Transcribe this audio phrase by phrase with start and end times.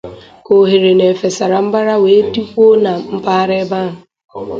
[0.45, 3.99] ka ohere na efè sara mbara wee dịkwuo na mpaghara ebe ahụ.